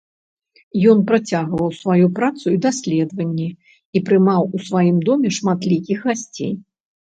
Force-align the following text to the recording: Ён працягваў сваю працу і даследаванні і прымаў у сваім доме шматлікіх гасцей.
Ён 0.91 1.03
працягваў 1.11 1.67
сваю 1.81 2.07
працу 2.21 2.45
і 2.55 2.57
даследаванні 2.67 3.47
і 3.95 4.03
прымаў 4.09 4.41
у 4.55 4.65
сваім 4.71 4.97
доме 5.11 5.29
шматлікіх 5.39 5.97
гасцей. 6.11 6.53